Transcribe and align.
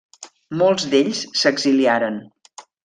Molts 0.61 0.87
d'ells 0.95 1.21
s'exiliaren. 1.43 2.21